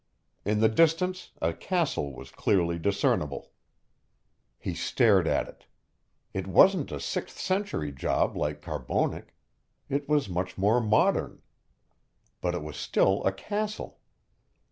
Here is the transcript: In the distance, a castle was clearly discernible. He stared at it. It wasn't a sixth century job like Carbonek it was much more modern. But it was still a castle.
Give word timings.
In 0.45 0.61
the 0.61 0.67
distance, 0.67 1.29
a 1.43 1.53
castle 1.53 2.11
was 2.11 2.31
clearly 2.31 2.79
discernible. 2.79 3.51
He 4.57 4.73
stared 4.73 5.27
at 5.27 5.47
it. 5.47 5.67
It 6.33 6.47
wasn't 6.47 6.91
a 6.91 6.99
sixth 6.99 7.37
century 7.39 7.91
job 7.91 8.35
like 8.35 8.63
Carbonek 8.63 9.35
it 9.89 10.09
was 10.09 10.27
much 10.27 10.57
more 10.57 10.81
modern. 10.81 11.43
But 12.41 12.55
it 12.55 12.63
was 12.63 12.77
still 12.77 13.23
a 13.25 13.31
castle. 13.31 13.99